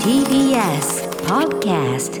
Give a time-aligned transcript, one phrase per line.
[0.00, 2.16] TBS Podcast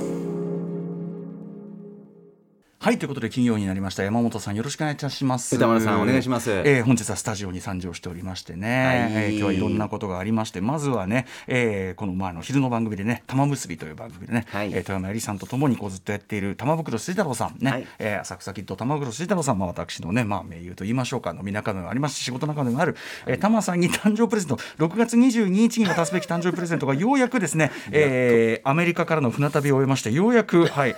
[2.86, 4.04] はいということで金曜になりました。
[4.04, 5.56] 山本さんよろしくお願いいたします。
[5.56, 6.52] 歌丸さんお願いします。
[6.52, 9.24] えー本日はスタジオに参上しておりましてね、はい。
[9.24, 10.60] えー今日はいろんなことがありまして。
[10.60, 14.72] まずはね、えーこのまああの昼の番組でね玉結びという番組でね、はい。
[14.72, 17.86] えー富山えりさんとともにこうずっとやっている玉袋筋太郎さんね、はい。
[17.98, 22.94] えー浅草キッド玉袋筋太郎さん、まあ、私のねまあ盟友と言いましょうか飲み仲間がありますし仕事仲間がある、
[23.26, 24.62] えー、玉さんに誕生プレゼント。
[24.78, 30.94] 6月22日に渡すべき誕生日プレゼントがようやくですね、えーアメリカからの船旅を終えましてようやくはい。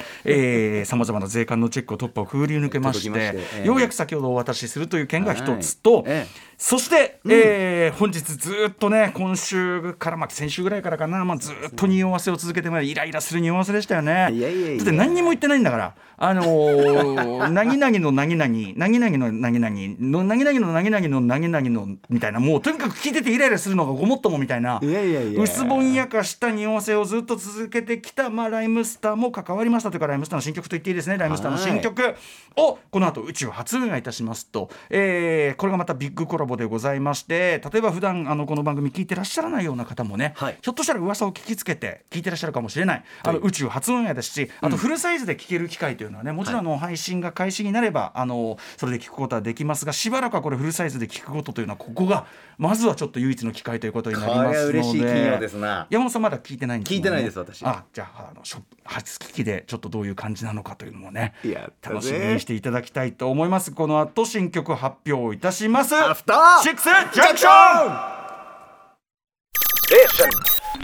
[0.85, 6.05] さまざまな税関のチェックを突破をくぐり抜けましてようやく先ほどお渡しするという件が一つと、
[6.59, 14.29] そして、えー本日ずっとね今週から、まあ、先週ぐらいからかな、まあ、ずっと匂わせを続けてまいイライラする匂わせでしたよね。
[14.33, 15.95] いやいやいやだって何にも言ってないんだから。
[16.21, 32.03] あのー、 何々の何々、何々の何々の何々の何々の何々のみたいな、もうとにかく聞いててイライラするのがごもっともみたいな、薄ぼんやかした匂わせをずっと続けてきた、まあ、ライムスターも関わりましたというか、ライムスターの新曲と言っていいですね、ライムスターの新曲
[32.57, 40.59] をこの後宇宙初運営いたしますと、えーこれがまたビッグコラボでございまして、例えば普段あのこの番組聞いてらっしゃらないような方もね、はい。
[40.61, 52.27] ひょっとしたら噂を聞きつけて聞いてらっしゃるかもしれない、あの宇宙初運営ですし、あとフルサイズで聞ける機会というのはね、もちろんあの配信が開始になれば、あのそれで聞くことはできますが、しばらくはこれフルサイズで聞くことというのは、ここが
[52.59, 54.79] まずはちょっと唯一の機会ということになりますので。
[54.79, 55.87] 嬉しい金曜ですな。
[55.91, 56.97] 山本さんまだ聞いてないんですね。
[56.97, 57.65] 聞いてないです私。
[57.65, 61.35] あじゃああのシ初聞きでちょっとどういう感じなのかというのもね
[61.83, 63.73] 楽しみにしていただきたいと思います。
[63.73, 65.95] この後新曲発表いたします
[66.41, 68.09] アフターシックスジャンクション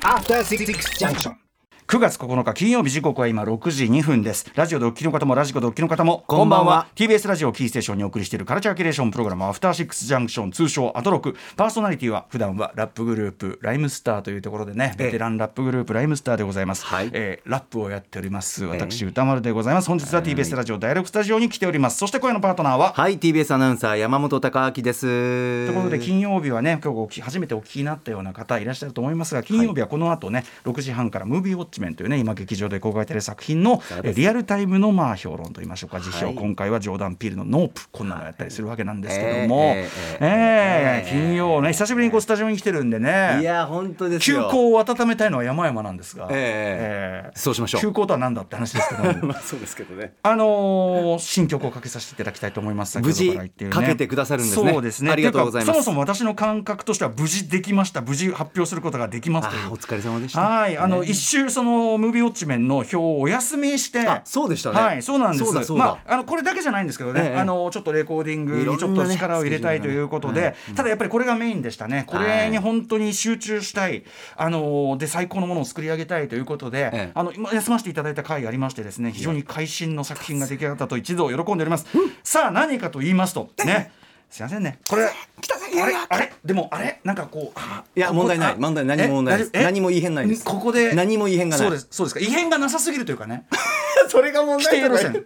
[0.04, 0.64] After Six
[0.98, 1.43] Junction.
[1.86, 4.50] 9月9日金曜日時刻は今6時2分です。
[4.54, 6.88] ラジオでお聞きの方もラジコでお聞きの方もこんばんは。
[6.96, 11.36] TBS ラジオをキーステーションにお送りしているカルチャーキュレーションプログラムアフターシックスジャンクション通称アトロク。
[11.56, 17.10] パーソナリティは普段はラップグループライムスターというところでねベテランラップグループライムスターでございます、はい。
[17.12, 18.64] えーラップをやっております。
[18.64, 19.88] 私歌丸でございます。
[19.88, 21.98] 本日は TBS ラジオ第6スタジオに来ております。
[21.98, 22.94] そして今夜のパートナーは？
[22.94, 25.02] はい TBS アナウンサー山本貴明です。
[25.02, 33.82] ということで金曜日はね今日初めてお聞きになったような方いらっしゃると思いますが金曜日はこの後ね、6時半から「ムービーウォッチメン」というね今劇場で公開される作品の
[34.14, 36.00] リアルタイムのまあ評論といいましょうか。
[36.00, 39.88] 実評、はい今回はジョーダン・ピールの「ノープ」こんなのやったりするわけなんですけども、え
[40.20, 43.38] え金曜ね久しぶりにこうスタジオに来てるんでね。
[43.40, 47.38] いや本当です休よ校を温めたいのは山々なんですが、えええー。
[47.38, 47.80] そうしましょう。
[47.80, 49.26] 休校とは何だって話ですけども。
[49.32, 50.14] まあそうですけどね。
[50.22, 53.00] あのー新曲をかけさせていただきたいと思います。
[53.00, 53.36] 無事
[53.70, 54.72] かけてくださるんですね。
[54.72, 55.10] そうですね。
[55.10, 55.72] ありがとうございます。
[55.72, 58.00] そもそも私の感覚としては無事できました。
[58.00, 59.66] 無事発表することができますという。
[59.66, 59.76] あお。
[59.76, 60.40] 疲れ様でした。
[60.40, 61.06] はい、あの、ね。
[61.08, 64.00] 一周そのムービーウォッチメンの表をお休みして。
[64.00, 65.72] あそうでしたねはい、そうなんです。
[65.72, 70.54] まあ、あの、これだけじゃないんですけどね、ええあの、ちょっとレコーディングにちょっと力を入れたいということで。
[70.74, 72.04] ただ、やっぱりこれがメインでしたね。
[72.06, 74.04] これに本当に集中したい。
[74.36, 76.90] あの、で、最高のものを作り上げたいということで。
[76.92, 81.86] ええあの、今休ませていただいた回がありましてですね、非常に会心の作品が出来上がったと一度喜んでおります。
[82.22, 83.92] さあ、何かと言いますと、ね。
[84.34, 84.80] すいませんね。
[84.90, 85.04] これ。
[85.04, 87.58] あれ、あれ、でも、あれ、なんかこう。
[87.58, 90.92] あいや問題ないあ問題何も問題何も異変ないですここで？
[90.92, 92.20] 何も異変がないそうです、そうですか。
[92.20, 93.46] 異変がなさすぎるというかね。
[94.10, 95.24] それが問規定路線。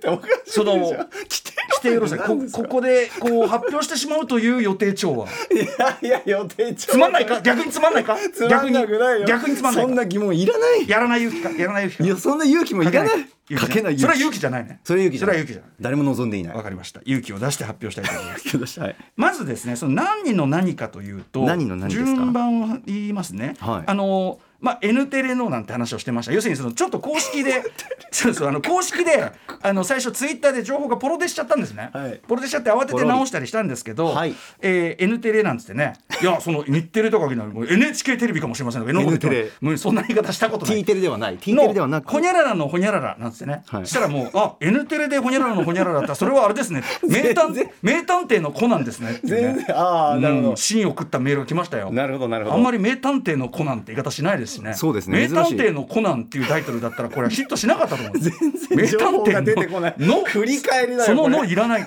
[1.70, 1.94] その。
[1.94, 2.18] 規定路線。
[2.52, 5.26] こ、ここで、こう発表してしまうという予定調和。
[5.26, 5.30] い
[5.78, 8.16] やいや予定調つまんないか、逆につまんないか？
[8.32, 9.88] つまんなくないよ逆につまんないか？
[9.88, 12.04] そんな疑問いらないやらない勇気か、やらない勇気か？
[12.04, 14.80] いやそんな勇気もいらないかけないそれは勇気じゃないね。
[14.84, 15.70] それは勇気じゃない。
[15.80, 17.00] 誰も望んでいないわかりました。
[17.04, 18.80] 勇気を出して発表したいと思います。
[18.80, 22.06] はいまずですね、その何の何かというと、何の何ですか？
[22.06, 23.54] 順番を言いますね。
[23.58, 26.32] はいあのまあ N テレのなんて話をしてました。
[26.32, 27.62] 要するにそのちょっと公式で、
[28.10, 29.32] そうそうあの公式で
[29.62, 31.90] あの最初ツイッターで情報がポロ出しちゃったんですね。
[31.92, 32.20] はい。
[32.26, 34.34] ポロ出しちゃって慌てて直したりしたんですけど、はい。
[34.60, 40.76] えー N テレなんつってね、いやその日テレとかなもう NHK テレビかもしれませんが N テレもうそんな言い方したことない。
[40.78, 40.84] T。
[40.84, 41.36] テレではない。
[41.36, 42.10] T テレではなく。
[42.10, 43.86] ほにゃららのほにゃららなんつってね、はい。
[43.86, 46.82] したらもうあ N テレでほにゃららのほにゃららだったらそれはあれですね。
[47.08, 49.12] 名探名探偵のコナンですね。
[49.12, 49.20] ね。
[49.24, 49.78] 全然。
[49.78, 50.50] ああなるほど。
[50.50, 50.56] うん。
[50.56, 51.92] 芯を食ったメールが来ましたよ。
[51.92, 52.56] なるほどなるほど。
[52.56, 54.74] あんまり名探偵のコナンって言い方しないですしね。
[54.74, 55.28] そうですね。
[55.28, 58.32] 名探偵のコナンっていうタイトルだったらこれはヒットしなかったと思う 全
[58.78, 59.94] 然情報が出てこない。
[59.98, 61.86] の 振り返りだよそののいらない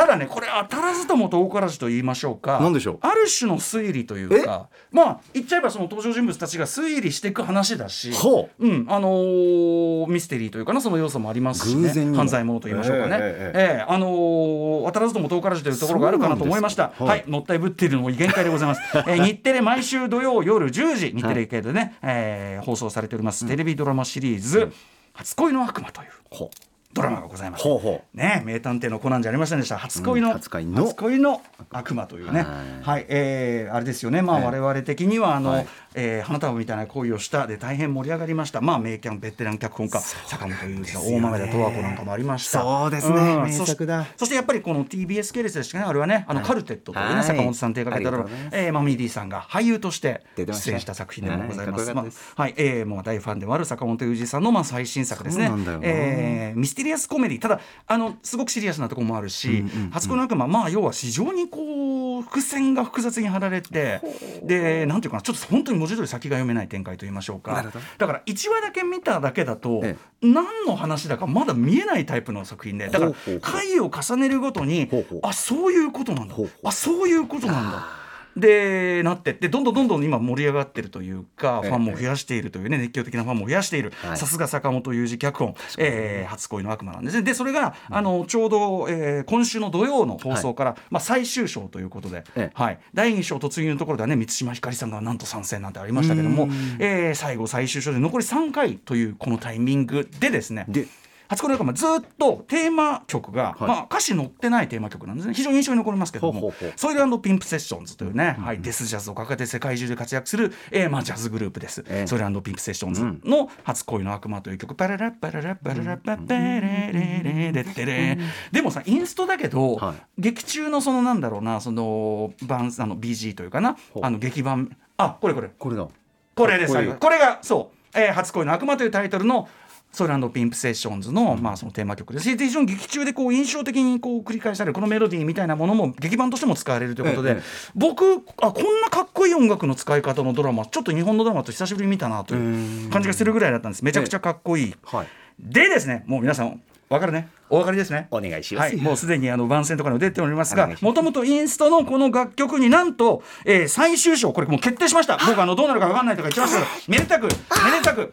[0.00, 2.58] ただねこれ当たらずとも遠からずと言いましょうか。
[2.62, 2.98] 何でしょう？
[3.02, 4.70] ある種の推理というか。
[4.90, 8.66] まあ言っちゃえばその登場人物たちが推理していく話だしほう。
[8.66, 16.92] んあのーミステリーというかなその要素もありますし、ね、犯罪者と言いましょうかね、えええあのー当たらずとも遠からずというところがあるかなと思いました。
[16.96, 24.72] そうなんですかはい、もったいぶっているのも限界でございます、えー日テレ毎週土曜夜10時日テレ系でね、えー放送されております、テレビドラマシリーズ
[25.12, 26.08] 「初恋の悪魔」という。
[26.30, 26.50] ほ
[26.92, 27.62] ドラマがございます。
[27.62, 29.78] ほうほね、名探偵のコナンじゃありませんでした。
[29.78, 32.42] 初恋の、うん初恋の初恋の悪魔というね。
[32.42, 34.22] ははいい、えーあれですよね。
[34.22, 38.60] まあ、ええ我々的には、あの、はいえー花束みたいな恋をしたで大変盛り上がりました。
[38.60, 42.62] まあ、名キャンベテラン脚本家、坂本雄二の大豆田十和子なんかもありました。
[42.62, 45.84] そうですねん名作だそしそしてやっぱりこの TBS 系列でしたね。
[45.84, 51.70] あれはね、あの、カルテットというね、はい坂本さん手掛けたらえーマミー D さんが俳優として出演した作品でもございます。
[51.70, 55.46] まあはいかっこよかったですはい、えー、もう大ファンでもある坂本雄二さんのまあ最新作ですね。
[55.46, 64.00] そうなんだよなえーミステリアスコメディただあのすごくシリアスなところもあるし、初恋の悪魔まあ要は非常にこう伏線が複雑に張られて
[64.42, 74.88] でなんていうかなちょっと本当に文字通り先が読めない展開と言いましょうかだから1話だけ見ただけだと、え何の話だかまだ見えないタイプの作品でだから回を重ねるごとに
[75.22, 76.34] あそういうことなんだ。
[76.64, 77.99] あそういうことなんだ。
[78.40, 81.70] でなってってどんどんどんどん今盛り上がってるというかええ。
[81.70, 83.92] ファンも増やしているというね熱狂的なファンも増やしている。
[84.02, 84.16] はい。
[84.16, 87.22] さすが坂本雄二脚本、えー初恋の悪魔なんですね。
[87.22, 92.50] でそれが、あのちょうど、えー今週の土曜の放送から、まあ、最終章ということで、ええ。
[92.54, 96.48] はい、第2章突入のところではね満島ひかりさんがなんと参戦なんてありましたけども、
[96.78, 100.86] えー最後最終章で残り3回というこのタイミングでですねで
[101.30, 101.88] 初恋の悪魔ずっ
[102.18, 103.68] とテーマ曲が、はい。
[103.68, 105.34] まあ、歌詞載ってないテーマ曲なんですね。
[105.34, 106.52] 非常に印象に残りますけども。
[106.74, 112.06] ソイルピンプセッションズというね、はい、デスジャズを掲げて世界中で活躍する、えーまあ、ジャズグループです、ええ。
[112.08, 116.60] ソイルピンプセッションズの「初恋の悪魔」という曲「パララッパララッパララッパッパレ
[116.92, 118.18] レレレテレ」
[118.50, 125.86] でもさインストだけど、はい劇中のそのなんだろうなその版あの BG というかなあの劇版あこれこれこれだ
[126.34, 129.48] これですこれがそう、えー初恋の悪魔」というタイトルの
[129.92, 137.42] ソイルピンプセッションズの,、まあそのテーマ曲で非常に劇中でこう印象的にこう繰り返されるこのメロディーみたいなものも劇版としても使われるということで、ええ
[137.74, 143.84] 僕あこんなかっこいい音楽の使い方のドラマちょっと日本のドラマと久しぶりに見たなという感じがするぐらいだったんです。
[143.84, 144.74] めちゃくちゃかっこいい。
[144.84, 145.06] はい。
[145.38, 147.28] でですねもう皆さんわかるね？
[147.48, 148.08] お分かりですね？
[148.10, 148.74] お願いします。
[148.74, 155.16] はい、もうすでにあの番宣とかにも出ておりますがもともとインストのこの楽曲になんと、えー最終章これもう決定しました。
[155.24, 157.22] 僕あのどうなるか分かんないとか言ってましたけどめでたく
[157.64, 158.10] めでたく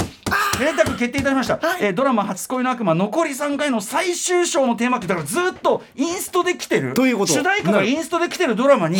[0.59, 7.33] めでたく決定いたしました、えードラマ「初恋の悪魔」残り3回の最終章のテーマ曲だからずっとインストで来てるどういうこと？
[7.33, 8.99] 主題歌がインストで来てるドラマに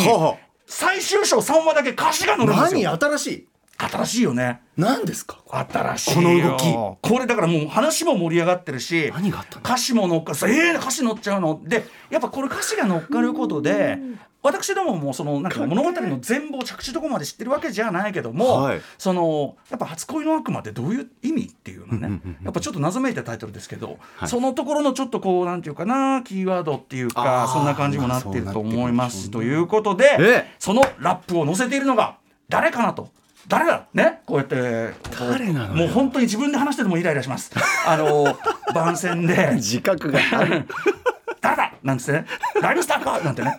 [0.66, 2.82] 最終章3話だけ歌詞が載るんです何？
[2.82, 3.48] よ新しい？
[3.80, 4.60] 新しいよね。
[4.76, 5.38] 何ですか？
[5.72, 6.64] 新しいこの動き。
[7.00, 9.60] これだからもう話も盛り上がってるし何があったの？
[9.64, 11.60] 歌詞も乗っかるえー、歌詞乗っちゃうの。
[11.64, 13.98] でやっぱこれ歌詞が乗っかることで
[14.40, 18.80] 私どももそのなんか物語の全貌着地どこまで知ってるわけじゃないけども、はい。
[18.96, 24.28] そのやっぱ初恋の悪魔ってどういう意味っていうのねやっぱちょっと謎めいたタイトルですけど、はい。
[24.28, 30.54] そのところのちょっとこうなんていうかなキーワードっていうかそんな感じもなっていると思いますまあそうということで、ええ。
[30.58, 32.16] そのラップを載せているのが
[32.48, 33.08] 誰かなと。
[33.48, 34.20] 誰だね。
[34.26, 35.74] こうやって誰なのよ。
[35.74, 37.50] もう本当に自分で話しててもイライラします。
[37.86, 38.38] あの
[38.74, 39.52] 番宣で。
[39.54, 40.66] 自覚がある。
[41.40, 42.26] 誰だなんつってね。
[42.60, 43.20] ライムスターか？
[43.20, 43.58] なんてね。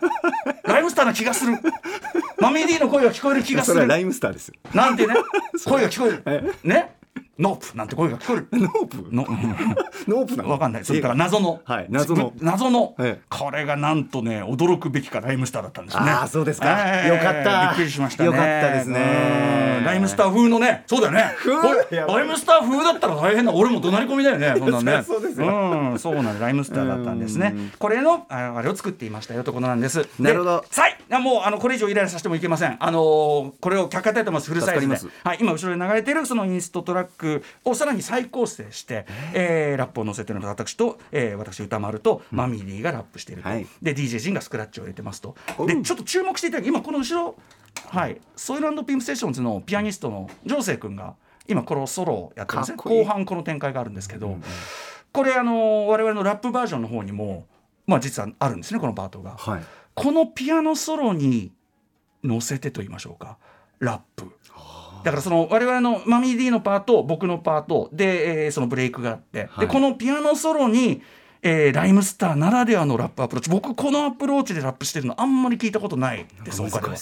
[0.64, 1.58] ライムスターな気がする。
[2.40, 3.74] Mummy-D の声が聞こえる気がする。
[3.76, 4.56] それはライムスターですよ。
[4.74, 5.16] なんてね。
[5.66, 6.96] 声が聞こええるね
[7.40, 7.78] ノープ。
[7.78, 8.48] なんて声が聞こえる。
[8.62, 9.16] ノープ？
[9.16, 9.24] の
[10.08, 10.50] ノープなの？
[10.50, 10.86] わかんない。
[10.86, 12.34] それから謎の、はい謎の。
[12.42, 13.22] 謎の、ええ。
[13.30, 16.04] これがなんとね驚くべきかライムスターだったんですね。
[16.06, 16.70] あーそうですか。
[17.06, 17.68] よかった。
[17.70, 18.28] びっくりしましたね。
[18.28, 19.78] よかったですね。
[19.80, 19.86] うん。
[19.86, 20.84] ライムスター風のね。
[20.88, 21.34] そうだよね。
[22.08, 23.54] ライムスター風だったら大変だ。
[23.54, 24.56] 俺も怒鳴り込みだよね。
[24.60, 25.04] そんなんね。
[25.04, 25.48] そうですよ。
[25.48, 26.00] うん。
[26.00, 27.56] そうなんライムスターだったんですね。
[27.80, 30.08] これのああれを作っていましたよとことなんです。
[30.20, 30.62] なるほど。
[30.62, 30.98] でさい。
[31.22, 32.76] もうあのこれ以上イライラさせてもいけません。
[32.80, 35.38] あのーこれを却下タイトますフルサイズではい。
[35.40, 37.29] 今後ろで流れてるそのインストトラック
[37.66, 39.78] をさらに再構成して、えー。
[39.78, 43.68] ラップを載せてるのが私と、えー私歌丸とマミーリーがラップしていると、はい。
[43.82, 45.36] で DJ 陣がスクラッチを入れてますと。
[45.66, 47.36] でちょっと注目していただき今この後ろ
[47.88, 48.20] はい。
[48.36, 51.16] ソイルピンプセッションズのピアニストのジョーセイ君が
[51.48, 54.38] 今このソロをやってるんで後半この展開があるんですけど、
[55.12, 57.48] これあの我々のラップバージョンの方にも
[57.88, 59.36] まあ実はあるんですねこのパートが。
[59.38, 59.64] はい。
[59.96, 61.52] このピアノソロに
[62.24, 63.38] 乗せてと言いましょうか。
[63.80, 64.32] ラップ
[65.04, 69.68] だからその我々のマミー D のパート僕のパートで、えーそのブレイクがあって、はい。
[69.68, 71.02] でこのピアノソロに、
[71.42, 73.50] えーライムスターならではのラップアプローチ。
[73.50, 76.96] 僕このアプローチでラップしてるのあんまり聞いたことないです他では。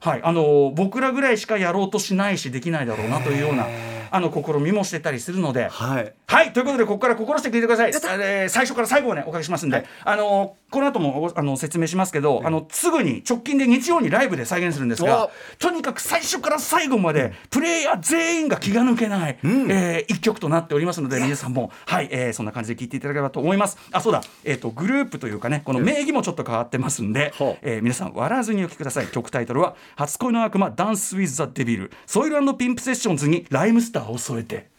[0.00, 0.20] はい。
[0.22, 3.66] あの僕らぐらいしかやろうとしないしできないだろうなというような
[4.10, 5.68] あの試みもしてたりするので。
[5.68, 6.12] はい。
[6.26, 6.52] はい。
[6.52, 15.30] ということでここから心して聞いてください、えー最初から最後までおかけしますんで、あのこの後もおあの説明しますけど、あのすぐに直近で日曜にライブで再現するんですがお。
[15.58, 29.06] とにかく最初から最後までプレイヤー全員が気が抜けない、えー一曲となっておりますので皆さんもはい、えーそんな感じで聞いていただければと思いますあそうだ、えー、とグループというかねこの名義もちょっと変わってますんで、えー皆さん笑わずにお聞きください。
[29.08, 34.75] 曲タイトルは「初恋の悪魔 Dance with the Devil」ソイルピンプセッションズにライムスターを添えて。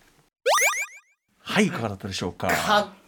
[1.48, 2.50] ははいいかがだったでしょうか？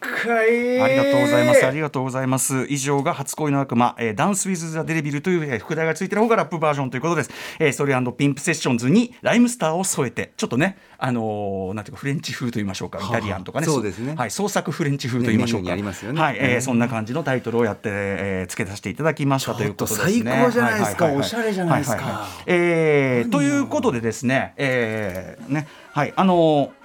[0.00, 1.66] かいいありがとうございます。
[1.66, 2.66] ありがとうございます。
[2.70, 7.30] 以上が初恋の悪魔、えー、 Dance with the Devil という、えー副題がついてる方がラップバージョンということです。
[7.58, 15.76] えー、ソイルピンプセッションズにライムスターを添えて、ちょっとね、あのーなんていうかフレンチ風と言いましょうか、イタリアンとかね、そうですねはい、創作フレンチ風と言いましょうか。
[15.76, 20.30] ねねはい、えーうんそんな感じのタイトルをやって、えー、付けさせていただきましたということですね。
[20.30, 26.79] 最高じゃないですかはははおしゃれじゃないですかはははえーということでですね、えーね、はい、あのー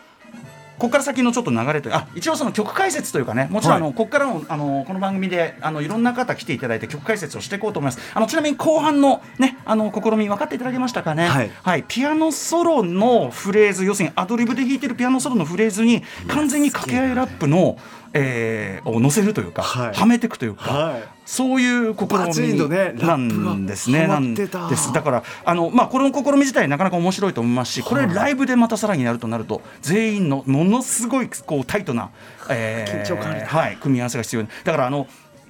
[0.77, 8.11] ここから先のちょっと流れというあ一応その曲解説というかねもちろんあの、ここからのあのこの番組であのいろんな方来ていただいて曲解説をしていこうと思います。
[8.13, 11.27] あのちなみに後半のねあの試み分かっていただけましたかね？
[11.27, 11.83] はい。
[11.87, 17.77] ピアノソロのフレーズ要するにアドリブで弾いてるピアノソロのフレーズに完全に掛け合いラップの、
[18.13, 19.93] えーを乗せるというか、はい。
[19.93, 24.07] はめていくというか、はいそういう試みなんですね。
[24.07, 32.11] なんですだからあの、まあ、この試み自体なかなか面白いと思いますしこれライブでまたさらになるとなると全員のものすごいこうタイトな、
[32.49, 35.07] えー緊張感はい、組み合わせが必要だからあの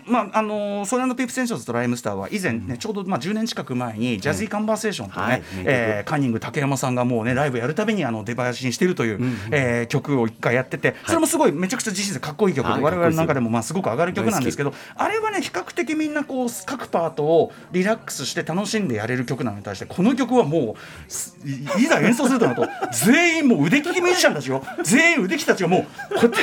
[0.07, 5.43] まああのソイルアンドピンプセッションズとライムスターは以前ね、ちょうど、まあ、10年近く前に Jazzy Conversation とね、はい。
[5.65, 9.19] えーカンニング竹山さんがもうねライブやるたびにあの出囃子にしてるという、
[9.51, 12.81] えー曲を一回やっててそれもすごいめちゃくちゃ自身でかっこいい曲で、はい。
[12.81, 20.75] 我々の中でもまあすごく上がる曲なんですけどあれはね比較的みんなこう各パートをリラックスして楽しんでやれる曲なのに対してこの曲はも
[21.07, 24.63] うすいいざ演奏するとなると全員もう腕利きミュージシャンたちよ。
[24.83, 25.79] 全員腕利きたちがも
[26.11, 26.37] うこうやって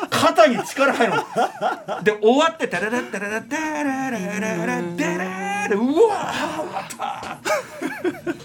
[0.44, 2.02] 肩に力入るの。
[2.02, 7.38] で終わってタララッタララッタララララッタラでうわ終わった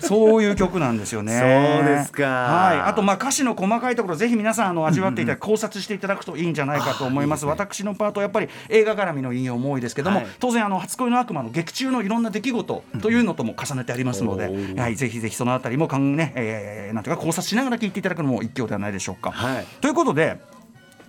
[0.08, 1.78] そういう曲なんですよね。
[1.78, 2.80] そうですかはい。
[2.80, 7.46] あとまあ歌詞の細かいところぜひ皆さんあの味わっていただき考察していただくといいんじゃないかと思います。
[7.46, 19.32] 私のパートやっぱり映画絡みの引用も多いですけども、はい当然あの初恋の悪魔の劇中のいろんな出来事というのとも重ねてありますので、うんはいぜひぜひそのあたりもかんね、えーなんていうか考察しながら聞いていただくのも一興ではないでしょうか。
[19.32, 20.40] はいということで。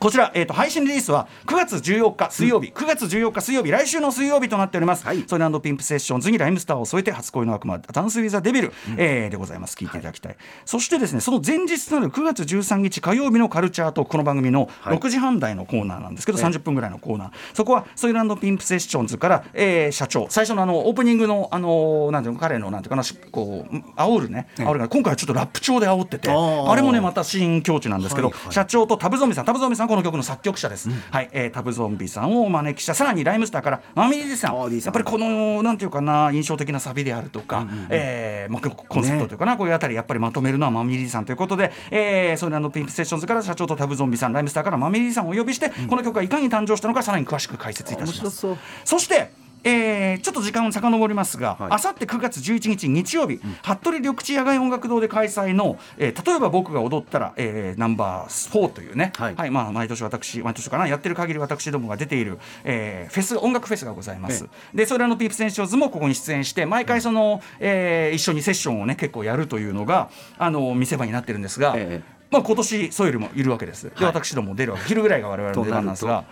[0.00, 5.25] こちら、えー、と配信リリースは9月14日水曜日、9月14日水曜日来週の水曜日となっております、はい。
[5.28, 9.76] ソイラピンプセッションズにライムスターを添えて初恋の悪魔ダンス・ウィザ・デビル、えーでございます。
[9.76, 14.97] 聞いていただきたい、そしてですねその前日となる9月13日火曜日のカルチャーとこの番組のはい。
[14.97, 17.30] 6時半台のコーナーなんですけど、30分ぐらいのコーナー。
[17.52, 20.28] そこはソイラピンプセッションズから、えー社長。
[20.30, 28.52] 最初のあのオープニングのあのなんていうの彼のなんていうかなしこう煽るね煽るが今回はちょっとラップ調で煽っててあれもねまた新境地なんですけど、はいはい。
[28.54, 29.45] 社長とタブゾさん。
[29.45, 34.55] タブゾンビさんはこの曲の作曲者です、はい、えータブゾンビさんをお招きしたさらにライムスターからマミリーさん。
[34.55, 48.47] やっぱりこのなんていうかな印象的なサビであるとか、えーまあ、コンセプトというかな、こういうあたりやっぱりまとめるのはマミリーさんということで、えー、それらのピンクセッションズから社長とタブゾンビさんライムスターからマミリーさんをお呼びして、この曲がいかに誕生したのかさらに詳しく解説いたします。
[48.85, 49.33] そして
[49.64, 51.73] えーちょっと時間を遡りますが、はい。
[51.73, 59.50] あさって9月11日日曜日、服部緑地野外音楽堂で開催の、えー例えば僕が踊ったら、えーナンバー4というね、はい。
[59.50, 72.21] まあ、毎年私毎年かなやってる限り私どもが出ている、えーフェス音楽フェスがございます、でそれらのピープセンションズもここに出演して毎回その、えー一緒にセッションをね結構やるというのがあの見せ場になってるんですが、ええ。
[72.31, 73.90] まあ、今年ソイルもいるわけです。
[73.90, 74.05] で、はい。
[74.07, 76.25] 私どもも出るわけ昼ぐらいが我々の出番なんですが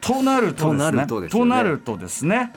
[0.00, 0.90] となるとですね。
[0.90, 1.50] となるとですよね。
[1.50, 2.52] となるとですね。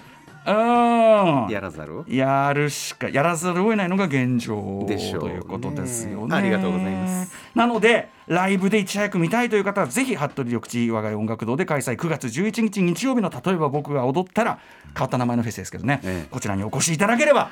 [0.46, 1.50] うーん。
[1.50, 2.06] やらざるを？
[2.08, 5.24] やるしかやらざるを得ないのが現状でしょう。
[5.26, 6.36] ねということですよね。
[6.36, 7.34] ありがとうございます。
[7.54, 11.98] なのでライブでいち早く見たいという方はぜひ服部緑地我が家音楽堂で開催。
[11.98, 14.58] 9月11日日曜日の例えば僕が踊ったら
[14.94, 16.28] 変わった名前のフェスですけどね、ええ。
[16.32, 17.52] こちらにお越しいただければ。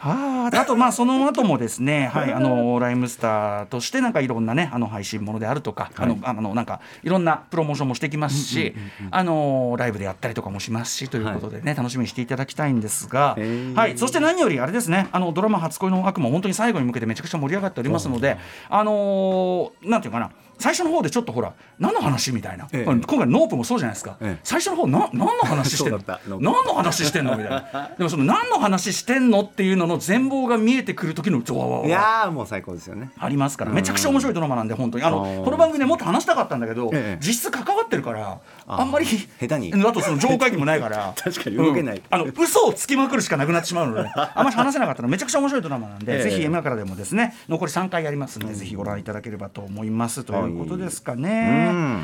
[0.00, 8.74] あ、あとまあその後もですね、 はい、あのライムスターとしてなんかいろんなねあの配信ものであるとか、あのあのなんかいろんなプロモーションもしてきますし、
[9.10, 13.74] あのライブでやったりとかもしますしということでね、楽しみにしていただきたいんですが、へー。
[13.74, 18.38] はい、そして何よりあれですね、あのドラマ初恋の悪魔本当に最後に向けてめちゃくちゃ盛り上がっておりますので、
[18.70, 19.41] あのー
[19.82, 20.30] なんていうかな。
[20.62, 22.84] 最初の方でちょっとほら何の話みたいな、ええ。
[22.84, 24.40] 今回ノープもそうじゃないですか、ええ。
[24.44, 25.98] 最初の方な何の話してんの？
[26.40, 27.36] 何の話してんの？
[27.36, 27.90] みたいな。
[27.98, 33.10] でもその何の話してんのっていうのの全貌が見えてくる時のゾワワワういやーもう最高ですよね。
[33.18, 33.72] ありますから。
[33.72, 35.04] めちゃくちゃ面白いドラマなんで本当に。
[35.04, 37.26] あのこの番組でもっと話したかったんだけど、ええ。
[37.26, 39.72] 実質関わってるからあんまり下手に。
[39.84, 41.12] あとその情報会議もないから。
[41.18, 41.96] 確かに動けない。
[41.96, 42.02] うん。
[42.10, 45.08] あの嘘をつきまくるしかなくなってしまうのであんまり話せなかったの。
[45.08, 46.22] めちゃくちゃ面白いドラマなんで、ええ。
[46.22, 50.24] ぜひ今からでもですね残り3回やりますんで、ぜひご覧いただければと思います。
[50.24, 51.68] ということですかね。
[51.70, 51.94] うん。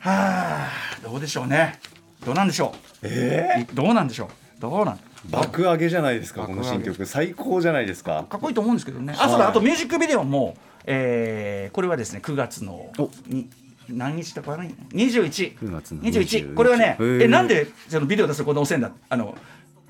[0.00, 0.68] はあ
[1.02, 1.80] どうでしょうね。
[2.24, 3.06] どうなんでしょう。
[3.06, 4.60] えどうなんでしょう。
[4.60, 4.94] どうなん？
[4.96, 4.98] ー、
[5.30, 7.06] 爆上げじゃないですかこの新曲。
[7.06, 8.24] 最高じゃないですか。
[8.28, 9.14] かっこいいと思うんですけどね。
[9.18, 13.10] あ、そうだ、あとミュージックビデオも、えーこれはですね、9月のお。
[13.26, 13.48] に
[13.88, 15.58] 何日だかな、21。
[15.58, 19.34] 9月の21 21これはね、え、なんでそのビデオ出すこの押せんだ、あの。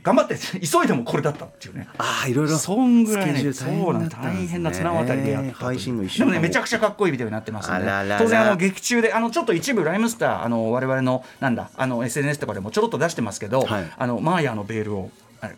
[0.09, 1.87] 頑張って急いでもこれだったっていうね。
[1.99, 7.87] ああいろいろそんぐらいねそうなん大変な綱渡りでやった配信の一でもねめちゃくちゃかっこいいビデオになってますんで。
[8.19, 13.93] 当然あの劇中であのちょっと一部ライムスターあの我々のなんだあの SNS とかでもちょろっと出してますけど、はい。
[13.99, 15.11] あのマーヤのベールを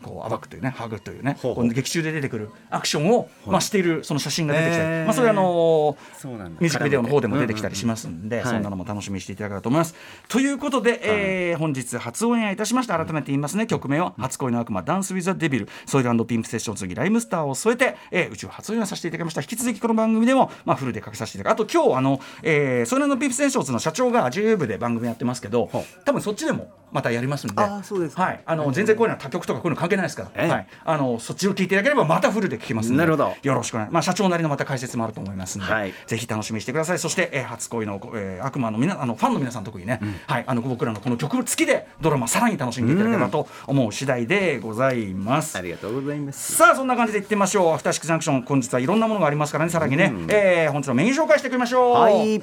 [0.02, 8.46] こう暴くというね剥ぐというねほう劇中で出てくるアクションを、まあ、しているその写真が出てきたり、まあ、それはあのミュージックビデオの方でも出てきたりしますんで、うんうん。
[8.48, 9.94] うんそんなのも楽しみにしていただけたらと思います。
[10.28, 13.66] ということで、えー本日初オンエアいたしました改めて言いますね。
[13.66, 19.42] 曲名は「初恋の悪魔ダンス・ウィザ・デビル」ソイルピンプセッション次ライムスターを添えて、えー、宇宙初オンエアさせていただきました。
[19.42, 21.60] 引き続きこの番組でも、まあ、フルでかけさせていただく。
[21.62, 25.70] あと今日あの、えー、ソイルピンプセッションの社長が JWEB で番組やってますけど
[26.04, 27.62] 多分そっちでもまたやりますんで。
[27.62, 30.48] はい、あの全然こういうのは他局とかいうの関係ないですから、ええ。
[30.48, 33.34] はい、あのそっちを聞いていただければまたフルで聞きますなるほど。
[33.42, 33.90] よろしくお願い。
[33.90, 35.94] まあ社長なりのまた解説もあると思いますんで、はい。
[36.06, 36.98] ぜひ楽しみにしてください。
[36.98, 45.56] そして、えー初恋の、えー悪魔のみなあのファンの皆さん特にね、はい、あの僕らのこの曲付きでドラマさらに楽しんでいただければと思う次第でございます。
[45.56, 46.56] ありがとうございます。
[46.56, 47.74] さあそんな感じでいってみましょう。
[47.74, 49.70] アフターシックスジャンクション本日はいろんなものがありますからね。
[49.70, 51.94] さらにね、えー本日のメニュー紹介していきましょう。
[51.94, 52.42] はい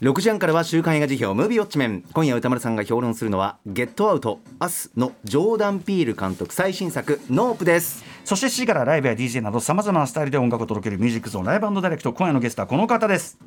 [0.00, 2.04] 6時半からは週刊映画時評ムービーウォッチメン。
[2.12, 8.04] 今夜宇多丸さんが評論するのはゲットアウト、アスのジョーダン・ピール監督最新作ノープです。
[8.24, 13.40] そして7時からライブや DJ などさまざまなスタイルで音楽を届けるミュージックゾーンライブダイレクト今夜のゲストはこの方です。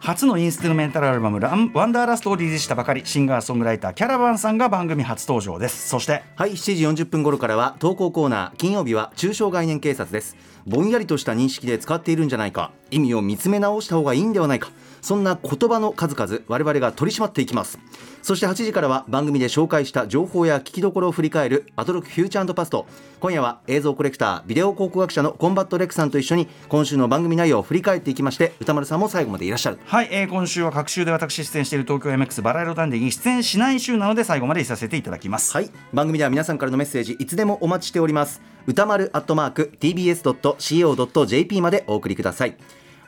[0.00, 5.88] 初のインストゥルメンタルアルバム「ランワンダーラスト」をリリースしたばかりシンガーソングライターキャラバンさんが番組初登場です。
[5.88, 10.36] そしてはい7時40分頃からは投稿コーナー金曜日は抽象概念警察です。
[10.66, 12.72] ぼんやりとした認識で使っているんじゃないか。
[12.90, 14.70] 意味を見つめ直した方がいいんではないか
[15.06, 17.78] そんな言葉の数々我々が取り締まっていきます。
[18.22, 22.86] そして8時からは番組で紹介した情報や聞きどころを振り返るアトロックフューチャーパスト。
[23.20, 29.78] 今夜は映像コレクタービデオ考古学者のコンバットレックさんと一緒に今週の番組内容を振り返っていきまして宇多丸さんも最後までいらっしゃる。
[29.84, 38.42] はい、えー今週は隔週で私出演している東京 MX バラ色ダンディに出演しない週なので最後までいさせていただきます、はい番組では皆さんからのメッセージいつでもお待ちしております。
[38.66, 42.56] 宇多丸アットマーク tbs.co.jp までお送りください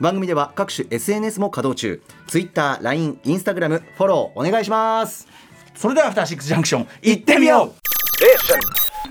[0.00, 5.28] 番組では各種 SNS も稼働中 Twitter、LINE、Instagram フォローお願いします
[5.74, 7.88] それではアフターシックスジャンクション行ってみよう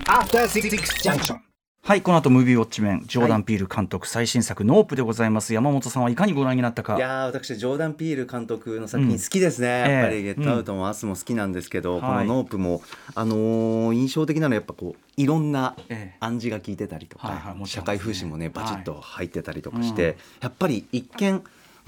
[0.06, 0.70] After Six
[1.02, 1.47] Junction.
[1.88, 5.54] はいこの後ムービーウォッチメンジョーダン・ピール監督最新作「ノープ」でございます。
[5.54, 6.98] 山本さんはいかにご覧になったか。
[6.98, 12.82] いやー私ジョーダン・ピール監督の作品好きですね、うんやっぱり「ええゲットアウト」も「アス」も好きなんですけど、このはい「ノープも」
[13.16, 16.16] あのー印象的なのはやっぱこういろんなええ。
[16.20, 21.42] 暗示が効いてたりとか、社会風刺もねバチッと入ってたりとかして、はいやっぱり一見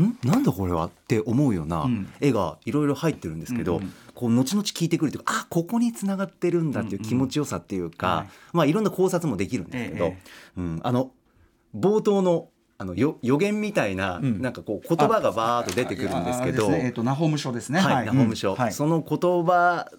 [0.05, 0.19] ん？
[0.25, 0.87] なんだこれは？
[0.87, 2.13] って思うようなうん。
[2.21, 3.93] 絵がいろいろ入ってるんですけど、うんうん。
[4.15, 8.29] こう後々聞いてくるというかあここに繋がってるんだっていう気持ちよさっていうか、うんうんはい。
[8.53, 10.19] まあいろんな考察もできるんですけど、ええ。
[10.59, 11.11] うん、あの
[11.77, 14.41] 冒頭のあのよ予言みたいな、ん。
[14.41, 19.91] なんかこう言葉がバーッと出てくるんですけど、えっ、とナホーム書ですねはい、ナホーム書、うんはいその言葉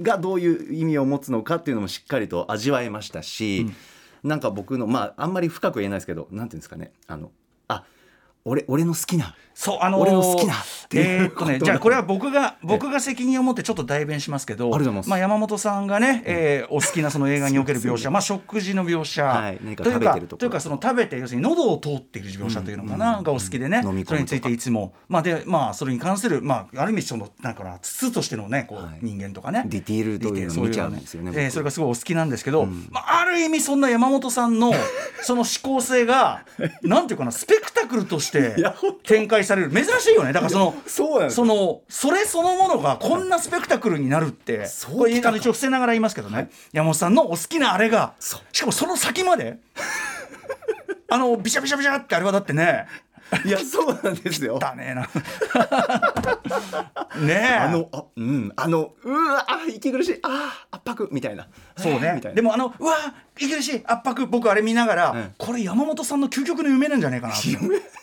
[0.00, 3.66] がどういう意味を持つのかっていうのもしっかりと味わえましたし、
[4.22, 7.30] なんか僕のまああんまり深く言えないですけどなんていうんですかねあの
[7.68, 7.84] あ
[8.48, 10.56] 俺俺の好きなそうあのー俺の好きなっ
[10.90, 15.08] ていうえーっとねじゃあこれは僕が僕が責任を持ってちょっと代弁しますけどます。
[15.14, 24.92] あ山本さんがね、えーお好きなその映画における描写 まあ食事の描写、というか食べてるというかその食べて要するに喉を通っている描写というのかな、がお好きでね、それについていつも。
[25.08, 28.98] まあでまあそれに関するまあある意味そのなんかな筒としてのねこう、はい。
[29.00, 29.64] 人間とかね。
[29.66, 31.40] ディティールというのを見ちゃうんですよね僕。
[31.40, 34.72] えーそれがすごいお好きなんですけど、まあ、ある意味そんな山本さんの
[35.22, 36.42] その思考性が
[36.82, 38.56] なんていうかなスペクタクルとして
[39.04, 39.70] 展開される。
[39.70, 40.32] 珍しいよね。
[40.32, 44.66] だからそのそうそのそれそのものがこんなスペクタクルになるって。
[44.66, 44.98] そう。
[44.98, 48.14] これの一応伏せながら言いますけどね、山本さんのお好きなあれが
[48.52, 49.58] しかもその先まで
[51.08, 52.86] あのビシャビシャビシャってあれはだってね。
[53.44, 54.56] いやそうなんですよ。
[54.58, 55.02] だねえな。
[57.20, 57.54] ねえ。
[57.56, 58.52] あのあうん。
[58.54, 60.18] あのうわあ息苦しい。
[60.22, 61.48] あ圧迫みたいな。
[61.76, 62.00] そうね。
[62.00, 62.30] たいな。
[62.34, 62.94] でもあのうわ
[63.38, 65.34] 息苦しい圧迫僕あれ見ながら、うん。
[65.36, 67.48] これ山本さんの究極の夢なんじゃないかなって。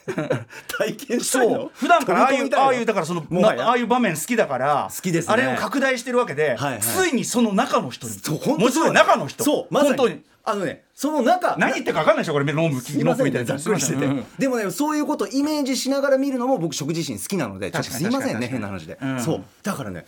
[0.77, 1.55] 体験したいの？
[1.55, 1.71] そう。
[1.73, 2.63] 普段からああいう飛び込みたの？
[2.63, 3.63] ああいうだからそのもはや？
[3.63, 5.33] なああいう場面好きだから好きですね。
[5.33, 6.81] あれを拡大してるわけで、はいはい。
[6.81, 8.13] ついにその中の人に。
[8.13, 9.43] そう本当もちろん中の人。
[9.43, 9.97] そうまさに。
[9.97, 10.21] 本当に。
[10.45, 12.45] あのねその中何言ってるか分かんないでしょこれ。
[12.51, 13.25] ノームすいません。
[13.25, 13.95] ノームねざっくりして。
[13.95, 18.51] て、でもねそういうことをイメージしながら見るのも僕食自身好きなのでちょっと確かにすいませんね確かに。
[18.51, 19.21] 変な話で、うん。
[19.21, 19.43] そう。
[19.63, 20.05] だからね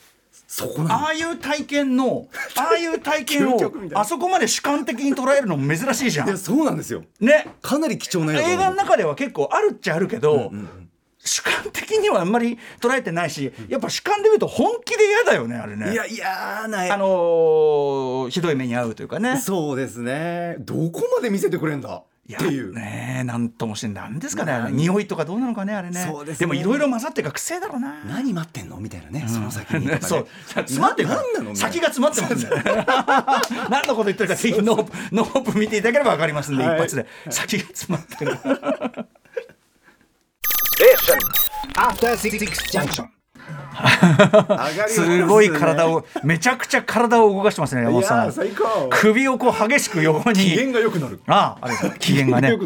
[0.90, 3.60] ああいう体験の ああいう体験を
[3.94, 6.28] あそこまで主観的に捉えるのも珍しいじゃん。
[6.28, 7.04] いやそうなんですよ。
[7.20, 7.48] ね。
[7.62, 10.52] かなり貴重な映画映画の中では結構あるっちゃあるけど、
[11.20, 15.92] 主観的にはあんまり捉えてないしやっぱ主観で見ると本気で嫌だよねあれね。
[15.92, 19.38] いや嫌なあのーひどい目に遭うというかね。
[19.44, 20.56] そうですね。
[20.60, 22.04] どこまで見せてくれんだ？
[22.34, 22.74] っていう。
[22.74, 26.08] ねえなんともしてなんですかね匂いとかどうなのかねあれね。
[26.10, 26.48] そうですね。
[26.48, 28.04] もいろいろ混ざってるから癖だろうな。
[28.06, 28.78] 何待ってんの？
[28.78, 29.86] みたいなね、その先に。
[29.88, 30.28] ね そう。
[30.48, 32.50] 詰まってるな何なの先が詰まってますね。
[33.70, 36.78] 何のこと言ってるかぜひノープノープ見ていただければわかりますんで、はい。
[36.78, 37.06] 一発で。
[37.30, 38.38] 先が詰まってる。
[41.78, 42.40] After Six
[42.72, 43.08] Junction.
[44.88, 48.34] すごい体をめちゃくちゃ体を動かしてますね山本さん。
[48.90, 50.40] 首をこう激しく横に。
[50.40, 51.20] 機嫌が良くなる。
[51.28, 52.58] ああ、機嫌がね。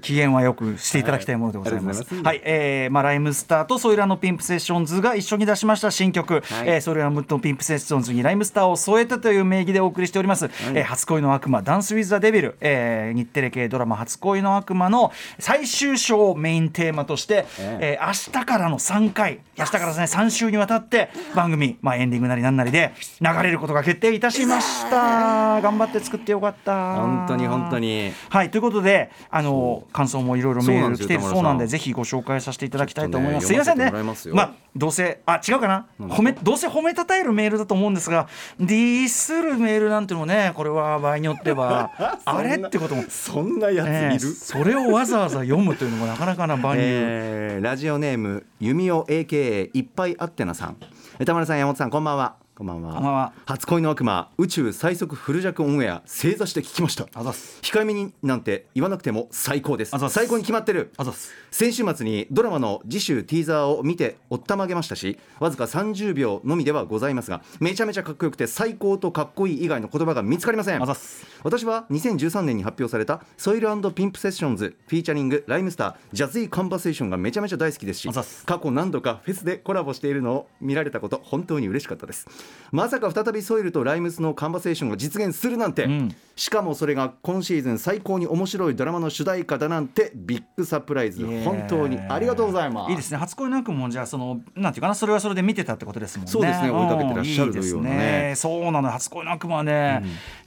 [0.00, 2.04] 機嫌はよくしていただきたいものでございます。
[2.22, 2.40] はい。
[2.44, 5.90] えーまあライムスターとソイラのピンプセッションズが一緒に出しました。
[5.90, 10.46] 新曲、えーソイラのピンプセッションズにライムスターを添えたという名義でお送りしております。
[10.74, 25.60] えー初恋の悪魔ダンスウィズザデビル、えー日テレ系ドラマ初恋の悪魔の最終章をメインテーマとして、えー明日からの3回、明日からですね3週にわたって番組まあエンディングなりなんなりで流れることが決定いたしました。
[25.60, 26.94] 頑張って作ってよかった。
[26.96, 33.44] 本当に本当にはいということであの感想もいろいろメール来てるそうなんでぜひご紹介させていただきたいと思います。
[33.44, 33.86] ねすいませんね。
[33.86, 35.86] 読まあどうせあ違うかな？
[36.08, 38.28] 褒めどうせ褒めたたえるメールだと思うんですが
[38.60, 41.90] ディスるメールなんてのもねこれは場合によっては
[42.24, 43.04] あれってことも。
[43.08, 50.76] そんなやついる、えーそれをわざわざ読むというのもなかなかな万有、えーラジオネーム弓尾 AKA いっぱいあってなさん。
[51.18, 52.45] え田村さん山本さんこんばんは。
[52.56, 52.94] こんばんは。
[52.94, 53.32] こんばんは。
[53.44, 57.06] 初恋の悪魔宇宙最速フル弱オンエア正座して聞きました。
[57.12, 57.60] あざっす。
[57.60, 59.94] 控えめになんて言わなくても最高です。
[59.94, 60.14] あざっす。
[60.14, 60.90] 最高に決まってる。
[60.96, 61.32] あざっす。
[61.50, 70.82] 先週末にドラマの次週ティーザーを見ておったまげましたしわずか30秒のみではございますがめちゃめちゃかっこよくて最高とかっこいい以外の言葉が見つかりません。
[70.82, 71.26] あざっす。
[71.42, 78.46] 私は2013年に発表されたソイルピンプセッションズフィーチャリングライムスタージャズイーカンバセーションがめちゃめちゃ大好きですしあざっす。
[78.46, 82.26] 過去何度かフェスでコラボしているのを見られたこと本当に嬉しかったです
[82.72, 86.14] まさか再びソイルとライムスのカンバセーションが実現するなんて、ん。
[86.34, 91.24] しかもそれが今シーズン最高に面白いドラマの主題歌だなんてビッグサプライズ。
[91.44, 92.90] 本当にありがとうございます。
[92.90, 93.16] いいですね。
[93.16, 96.32] 初恋の悪魔もじゃあそのなんていうかなそれはそれで見てたってことですもんね。
[96.32, 96.70] そうですね。
[96.70, 97.58] 追いかけてらっしゃるうん。
[97.58, 97.90] というね
[98.30, 100.02] ですそうなの初恋の悪魔はね、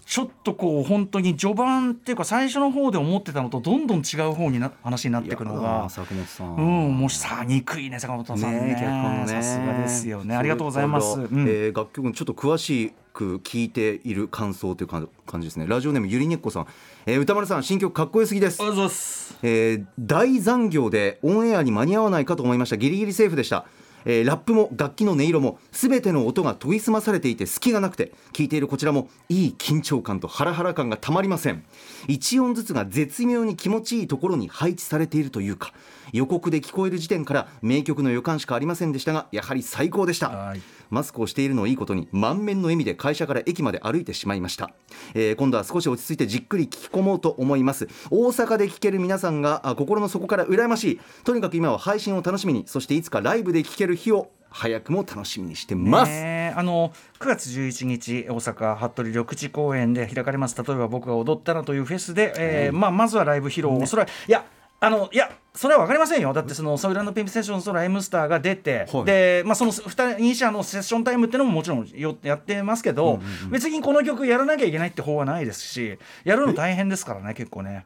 [0.10, 6.56] ちょっとこう本当に序盤っていうか最初の方で思ってたのとどんどん違う方にな話になっていくのがー坂本さん。
[6.56, 8.40] うん、もうさ憎いね坂本さん。
[8.52, 10.36] ねねさすがですよね。
[10.36, 11.48] ありがとうございます、うん。
[11.48, 15.68] えー楽曲のちょっと詳しく聞いている感想という感感じですね。
[15.68, 16.68] ラジオネームゆりねっこさん、
[17.06, 18.60] えー歌丸さん新曲かっこよすぎです。
[18.62, 19.38] ありがとうございます。
[19.44, 22.78] えー大残業でオンエアに間に合わないかと思いました。
[22.78, 23.66] ギリギリセーフでした、
[24.12, 31.64] えーラップも楽器の音色も全ての音が研ぎ澄まされていて隙がなくて聴いているこちらもいい緊張感とハラハラ感がたまりません。
[32.08, 35.74] 1音ずつが絶妙に気持ちいいところに配置されているというか
[36.14, 40.30] 予告で聞こえる時点から名曲の予感しかありませんでしたがやはり最高でした。
[40.30, 40.62] はい。
[40.90, 44.72] マスクをしているのをいいことに満面の笑みで会社から駅まで歩いてしまいました、
[45.14, 47.88] えー今度は少し落ち着いてじっくり聞き込もうと思います。
[48.10, 51.00] 大阪で聞ける皆さんがあ心の底から羨ましい。
[51.24, 60.58] とにかく今は配信を楽しみにそしていつかライブで聞ける日を早くも楽しみにしてます、ねえあの9月11日大阪服部緑地公園で開かれます。
[60.58, 64.44] 例えば僕が踊ったらというフェスで、えーまあ、まずはライブ披露を、それはいや
[64.82, 66.32] あのいやそれは分かりませんよ。
[66.32, 69.06] だってそのソイランドピンプセッションとライムスターが出て、はい。
[69.06, 77.86] で、まあ、その2人社のセッションタイムっていうのももちろんよやってますけど、別にこの曲やらなきゃいけないって方はないですしやるの大変ですからね結構ね。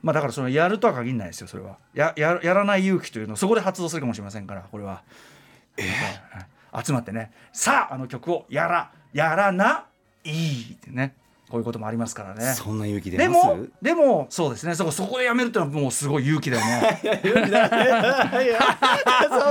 [0.00, 1.76] まあ、だからそのやるとは限らないですよそれは。
[1.92, 5.02] やややらない勇気というのをそこで発動するかもしれませんからこれは。
[6.72, 6.84] はい。
[6.84, 7.32] 集まってね。
[7.52, 9.84] さああの曲をやらやらな
[10.24, 10.30] い。
[10.30, 11.14] いってね
[11.50, 12.52] こういうこともありますからね。
[12.54, 14.74] そんな勇気出でもでもそうですね。
[14.74, 17.00] そこそこでやめるってのはもうすごい勇気だよね。
[17.02, 17.08] そ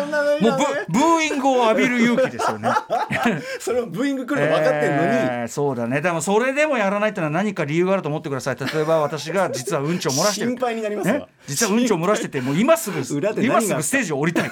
[0.06, 0.52] んなのもう
[0.90, 2.70] ブブーイングを浴びる勇気ですよね。
[3.60, 6.02] それをブーイング来るの分かってんのに、えーそうだね。
[6.02, 8.56] でもそれでもやらないってのは何か理由があると思ってください。
[8.56, 10.52] 例えば私が実はうんちを漏らしてる。
[10.52, 11.14] 心配になりますわ。
[11.16, 11.26] ね？
[11.48, 12.98] 実はうんちを漏らしててもう今すぐ
[13.42, 14.52] 今すぐステージを降りたい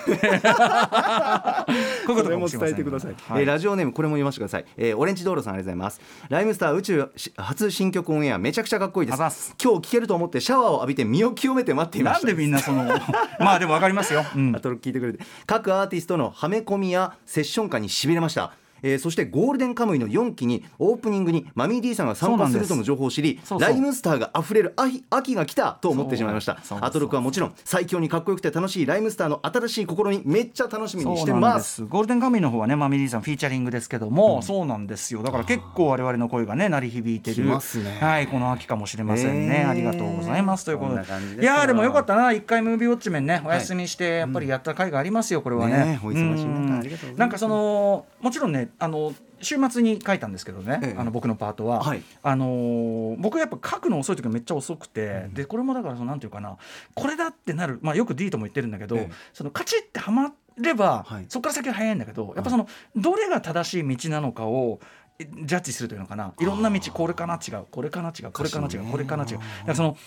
[2.05, 3.41] こういうことかももしれません伝えてください、はい。
[3.41, 6.01] えーラジオネームこれも読ませてください、えーオレンジ道路さんありがとうございます。
[6.29, 9.55] ライムスター宇宙し初新曲オンエアめちゃくちゃかっこいいです。
[9.61, 12.27] 今日聴けると思ってシャワーを浴びて身を清めて待っていました。
[12.27, 12.83] なんでみんなその
[13.39, 14.55] まあでもわかりますよ、うん。
[14.55, 15.19] あと聞いてくれて。
[15.45, 22.57] 各アーティストのはめ込みやセッション感にしびれましたえーそしてゴールデンカムイの4期にオープニングにマミー D さんが参加す。
[22.57, 26.57] るとの情報を知りライムスターが溢れる秋秋が来たと思ってしまいました。
[26.81, 31.75] アトロクはもちろん最強にかっこよくて楽しいライムスターの新しい試みめっちゃ楽しみにしてまです。
[31.75, 35.23] すゴールデンカムイの方はねマミリーさんフィーチャリングですけども、そうなんですよ。
[35.23, 37.97] だから結構我々の声がね鳴り響いてきるますね。
[37.99, 39.69] はいこの秋かもしれませんね、へー。
[39.69, 40.65] ありがとうございます。
[40.65, 41.41] ということで。
[41.41, 42.31] いやーでもよかったな。
[42.31, 45.77] 一回ムービーウォッチメンねお休みしてやっぱりやった甲斐がありますよこれはね。
[45.77, 46.79] ねお忙しい中うん。
[46.79, 47.19] ありがとうございます。
[47.19, 50.99] なんかそのもちろんねねあの週末に書いたんですけどね、ええ。
[50.99, 52.01] あの僕のパートは、はい。
[52.23, 56.57] あのー僕やっぱ書くの遅い時がめっちゃ遅くて、でこれもだからそのなんていうかな。
[56.93, 59.11] これだってなる、まあ、よく D とも言ってるんだけど、ええ。
[59.33, 61.25] そのカチッてはまれば、はい。
[61.29, 64.79] そこから先は早いんだけどやっぱそのどれが正しい道なのかを
[65.19, 66.33] えジャッジするというのかな。
[66.39, 67.65] いろんな道これかな違う。
[67.69, 68.31] これかな違う。
[68.31, 68.85] これかな違う。
[68.85, 69.29] これかな違う。
[69.31, 69.97] だからその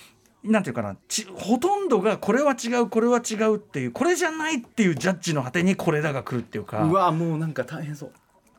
[0.44, 0.97] なんていうかな。
[1.09, 6.83] ちほとんどがこれは違うこれは違うっていうこれじゃないっていうジャッジの果てにこれだが来るっていうか。
[6.83, 8.12] うわもうなんか大変そう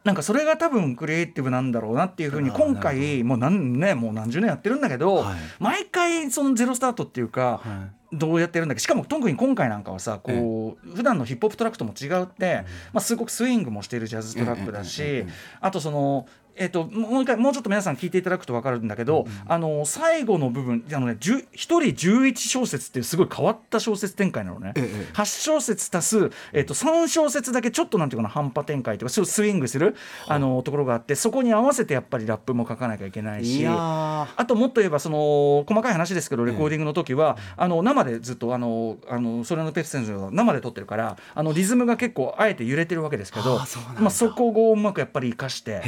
[0.04, 5.36] なんかそれが多分クリエイティブなんだろうなっていうふうに今回もう何ねもう何十年やってるんだけど、はい。
[5.60, 8.80] 毎回そのゼロスタートっていうか、はどうやってるんだっけ？
[8.80, 15.26] しかも特に今回なんかはさこう、普段のヒップホップトラックとも違うって、まあ、すごくスイングもしているジャズトラックだし、
[15.62, 16.28] あとその。
[16.60, 29.96] えっともう一回もうちょっと皆さん聞いていただくと分かるんだけど、あの最後の部分あのね10 1人11小節っていうすごい変わった小説展開なのね、ええ8小節足す、えっと3小節だけちょっとなんていうかな半端展開とかそうスイングする
[30.28, 30.40] あ。
[30.40, 33.66] のところがあってそこに合わせてやっぱりラップも書かなきゃいけないし。
[33.68, 45.82] あともっと言えばその細かい話ですけどレコーディングの時は、あの生でずっとあのあのそれのペプセンジを生で撮ってるからあのリズムが結構あえて揺れてるわけですけどそまあ、そこをうまくやっぱり生かして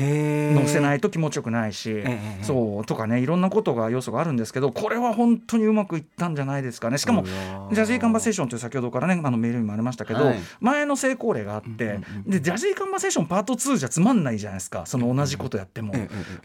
[0.62, 2.04] 乗せないと気持ちよくないし、え
[2.41, 6.97] えそうとかねいろんなことが要素があるんですけどこれは本当にうまくいったんじゃないですかね。
[6.97, 10.39] しかもジャズィーカンバセーションという先ほどからねあのメールにもありましたけど、はい。
[10.60, 15.93] 前の成功例があって、でジャズィーカンバセーションパート2じゃつまんないじゃないですかその同じことやっても。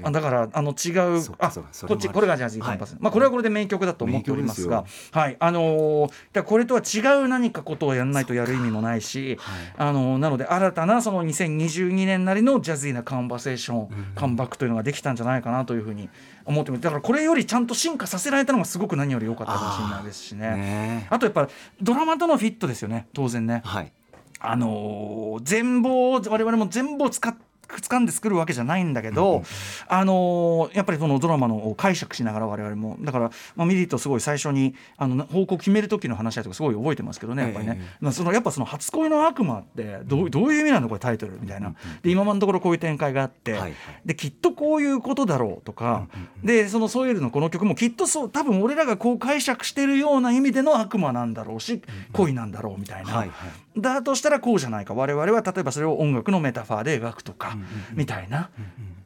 [0.03, 1.51] あだからあの違うあ
[1.89, 3.03] こっちこれがジャズィーカンパス、はい。
[3.03, 9.39] まあこれはこれで名曲だと思っておりますがはいあのーこれとは違う何かことをやらないとやる意味もないし、
[9.77, 16.09] あのーなので新たなその2022年なりのジャズィーなカンバセーション、カムバックというのができたんじゃないかなというふうに
[16.45, 20.51] 思ってますだからこれよりちゃんと進化させられたのがすごく何より良かったかもしれないですしね。
[20.51, 21.49] ねあとやっぱ
[21.81, 23.63] ドラマとのフィットですよね当然ね。
[23.65, 23.93] はい
[24.39, 27.35] あのー全貌を我々も全部を使っ
[27.69, 29.43] 掴んで作るわけじゃないんだけど、
[29.89, 43.75] あのーやっぱりそのドラマのを解釈しながら我々もだから、まあ、ミリーとすごい最初にあの方向決める時の話だとかすごい覚えてますけどねやっぱりね、ええまあそのやっぱその初恋の悪魔ってどうどういう意味なのこれタイトルみたいな、で今のところこういう展開があって、はいはい。
[44.05, 46.09] できっとこういうことだろうとか、
[46.43, 53.13] でそのソイルのこの曲もきっとそう多分俺らがこう解釈してるような意味での悪魔なんだろうし、恋なんだろうみたいな。
[53.13, 54.95] はいはいだとしたらこうじゃないか。
[54.95, 57.57] 我々は例えばそれを音楽のメタファーで描くとか、
[57.95, 58.51] みたいな。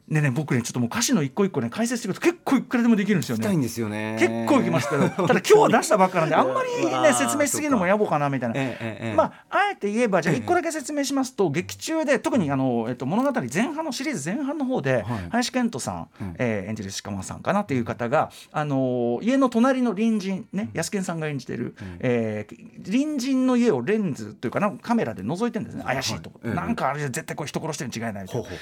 [0.19, 3.41] ね僕ねちょっともう歌詞の一個一個ね解説していくと結構いくらでもできるんですよね。
[3.41, 4.17] 聞きたいんですよね。
[4.19, 8.55] 結構いきますけどただ今日は出したばっかなんで あんまりね説明しすぎるのも野暮かなみたいな。
[8.57, 15.03] ええええまああえて言えばじゃあ一個だけ説明しますと劇中で特にあの、えっと、物語前半のシリーズ前半の方で、はい。
[15.31, 16.35] 林遣都さん、うん。
[16.37, 25.83] えー演じる鹿間さんかなっていう方が、あの家の隣の隣人ね安健さんが演じてる、えー隣人の家をレンズというかなカメラで覗いてるんですね。
[25.85, 26.51] 怪しいとこ、はい。
[26.51, 28.49] ええなんかあれ絶対これ人殺してるに違いないみたいなほう。
[28.49, 28.55] ほ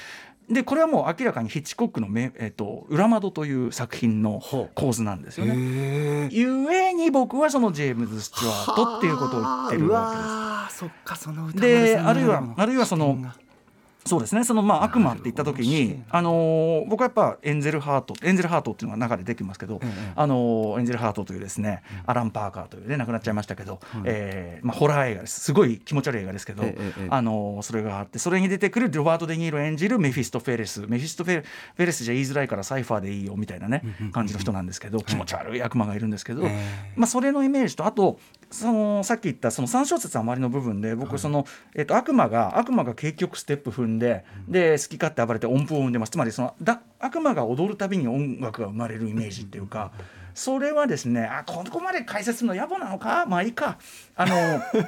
[0.50, 4.42] でこれはもう明らかにヒッチコックのめ、えっと裏窓という作品の
[4.74, 6.28] 構図なんですよね。
[6.32, 10.28] ゆえに僕はそのジェームズ・スチュワートっていうことを言ってるわけです。
[10.28, 13.16] わーそっかその歌であるいはのあるいはその
[14.04, 14.44] そうですね。
[14.44, 19.80] そのまあ悪魔って言った時に、あのー僕はやっぱエンゼルハートエンゼルハートっていうのが中で出てきますけど、
[20.16, 25.40] あのーエンゼルハートというですね、アラン・パーカーというね亡くなっちゃいましたけど、えーまあ、ホラー映画です。
[25.40, 30.80] すごい気持ち悪い映画ですけど、ええええあのーそれがあってそれに出てくるロバート・デ・ニーロ演じるメフィストフェレス。
[30.88, 33.82] メフィストフェフェレスじゃ言いづらいからサイファーでいいよみたいなね
[34.12, 36.90] 感じの人なんですけど気持ち悪い悪魔がいるんですけど、え。
[36.96, 38.18] まあ、それのイメージとあと
[38.50, 46.10] そのさっき言ったその3小節余りの部分で僕その、えっと悪魔が悪魔が結局ステップ踏んでで好き勝手暴れて音符を生んでます。
[46.10, 49.92] つまりそのだ悪魔が踊るたびに音楽が生まれるイメージっていうか。
[50.32, 53.26] それはですねあここまで解説するの野暮なのか？
[53.26, 53.78] まあいいか。
[54.16, 54.34] あの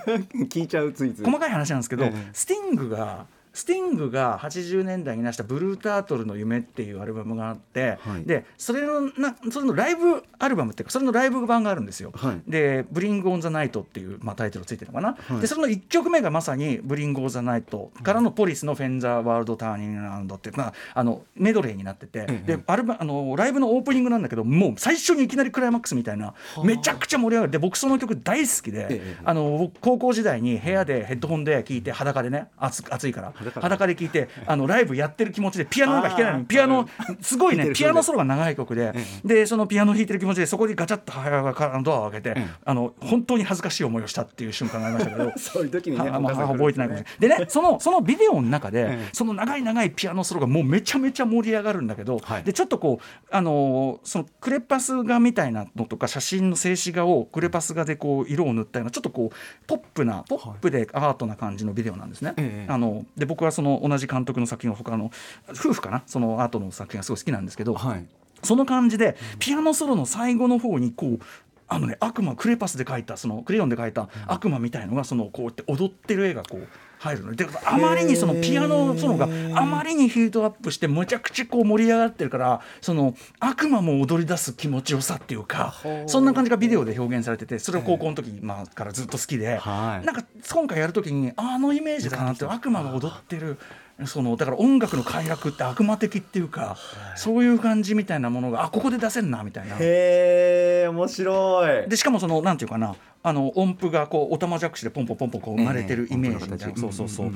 [0.46, 1.24] 聞いちゃうついつい。
[1.24, 2.28] 細かい話なんですけど、ええ。
[2.32, 8.24] スティングがスティングが80年代に出した「ブルータートルの夢」っていうアルバムがあって、はい。
[8.24, 12.12] でそれのなそれのライブアルバムっていうかそれのライブ版があるんですよ。
[12.14, 12.50] はい。
[12.50, 15.40] で「Bring On The Night」っていう、まあ、タイトルついてるのかな、はい。
[15.40, 22.56] でその1曲目がまさに「Bring On The Night」からの「ポリスの When The World Is Running Down」っていう、まあ、あのメドレーになってて、ええ。
[22.56, 26.34] でアルバあのライブのオープニングなんだけどもう最初にいきなりクライマックスみたいな
[26.64, 27.52] めちゃくちゃ盛り上がる。
[27.52, 36.88] で僕その曲大好きで、ええあの僕高校時代に部屋でヘッドホンで聴いて裸でね暑暑いから裸裸で聴いてあのライブやってる気持ちでピアノなんか弾けないのにピアノ
[37.20, 38.92] すごいねピアノソロが長い曲で
[39.24, 45.32] でそのピアノ弾いてる気持ちでそこにガチャッと母親がかドアを開けてあの本当に恥ずかしい思いをしたっていう瞬間がありましたけど。
[45.38, 47.04] そういう時にね覚えてないかもしれない。
[47.18, 49.08] でねそのそのビデオの中で、ええ。
[49.12, 52.44] その長い長いピアノソロがもうめちゃめちゃ盛り上がるんだけど、はい。
[52.44, 62.34] でちょっとこうあのーそのクレパス画みたいなのとか写真の静止画をクレパス画でこう色を塗ったようなちょっとこうポップなポップでアートな感じのビデオなんですね。
[62.36, 62.72] ええ。
[62.72, 65.10] あので僕はその同じ監督の作品を他の
[65.48, 66.02] 夫婦かな？
[66.04, 68.04] その後の作品がすごい好きなんですけど、はい。
[68.42, 71.18] その感じでピアノソロの最後の方にこう
[71.66, 76.68] あのね悪魔クレパスで描いたそのクレヨンで描いた悪魔みたいのがそのこうやって踊ってる絵がこう
[77.02, 77.34] 入るの。
[77.34, 85.74] であまりにそのピアノソロがあまりにヒートアップしてむちゃくちゃこう盛り上がってるからその悪魔も踊り出す気持ちよさっていうか
[86.06, 90.06] そんな感じがビデオで表現されててそれを高校の時まあからずっと好きではい。
[90.06, 93.58] なんか今回やる時にあのイメージだなって悪魔が踊ってる。
[94.06, 96.76] そのだから音楽の快楽って悪魔的っていうか、
[97.14, 99.76] そういう感じみたいなものがあここで出せんなみたいな。
[99.78, 101.88] へえ面白い。
[101.88, 107.32] でしかもそのなんていうかなあの音符がこうおたまじゃくしでポンポンポンポンこう生まれてるええイメージみたいな、そうそうそう、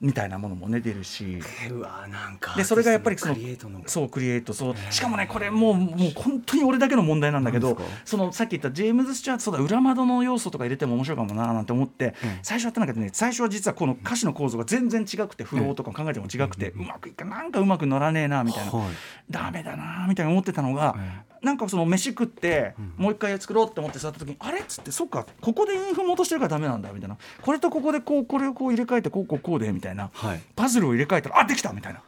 [0.00, 1.38] みたいなものもね出るし。
[1.70, 3.82] うわなんかでそれがやっぱりそのクリエイトの。
[3.86, 4.74] そうクリエイトそう。
[4.90, 18.88] しかもねこれもうもう本当に俺だけの問題なんだけどそのさっき言ったジェームズ・スチュアートそうだ裏窓の要素とか入れても面白いかもななんて思って、最初やったんだけどね最初は実はこの歌詞の構造が全然違くてフローとか考えても違くて、うまくいかなんかうまく乗らねえなみたいな、はい。
[19.30, 20.96] ダメだなみたいな思ってたのが、
[21.46, 27.16] なんかその飯食って、もう一回作ろうって思って座った時にあれっつってそっかここでインフ戻してるからダメなんだみたいな。
[27.40, 30.42] これとここでこうこれをこう入れ替えてこうこうこうでみたいな、はい。
[30.56, 32.02] パズルを入れ替えたらあできたみたいな。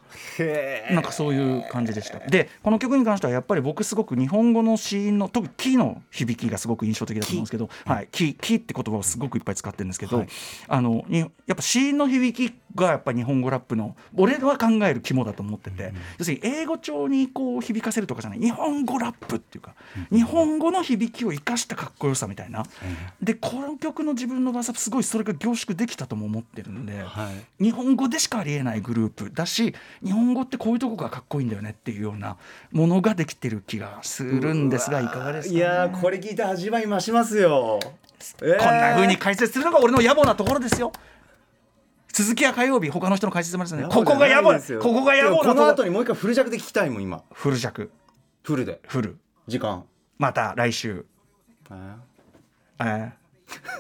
[0.91, 2.19] なんかそういう感じでした。
[2.19, 10.25] でこの曲に関してはやっぱり僕すごく日本語の子音の特に「キ」の響きがすごく印象的だと思うんですけど「はい、キ」キって言葉をすごくいっぱい使ってるんですけど、
[10.69, 19.75] あのにやっぱ子音の響きがやっぱ日本語ラップの俺は考える肝だと思ってて、要するに英語調にこう響かせるとかじゃない日本語ラップっていうか、
[20.11, 22.65] 日本語の響きを生かしたかっこよさみたいな。
[23.23, 27.03] でこの曲の自分の技すごいそれが凝縮できたとも思ってるんで。
[27.03, 27.65] はい。
[27.65, 29.75] 日本語でしかありえないグループだし
[30.09, 32.39] 日本語ってこういうとこがかっこいいんだよねっていうような
[32.73, 40.93] ものができてる気がするんですがいかがですか、ね、いやーこれ聞いて味わい増しますよ、えーこんな風に解説するのが俺の野暮なところですよ。
[42.13, 43.89] 続きは火曜日他の人の解説もありますね。
[43.89, 44.81] ここが野暮ですよ。
[44.81, 47.23] ここが野暮なこの後にもう一回フル弱で聞きたいもん今。
[47.33, 47.91] フル弱。
[48.43, 48.81] フルで。
[48.89, 49.19] フル。
[49.47, 49.85] 時間。
[50.19, 51.07] また来週。
[51.71, 51.95] えー。
[52.81, 53.28] えー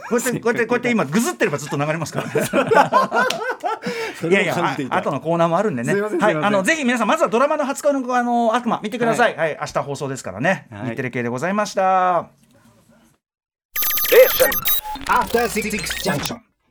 [0.09, 2.33] こうやって こうやってこうやって今ぐずってればずっと流れますからね。
[4.29, 4.57] いやいや
[4.91, 5.95] あ後のコーナーもあるんでね。
[6.01, 9.37] はいあのぜひ皆さんまずはドラマの初恋のあの悪魔見てください。
[9.37, 10.91] はい、明日放送ですからね、はい。
[10.91, 12.31] 日テレ系でございました。
[15.07, 15.71] After Six
[16.03, 16.48] Junction.